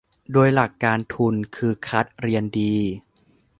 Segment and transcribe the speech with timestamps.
[0.31, 2.75] โดยหลักการทุนคือคัดเรียนดี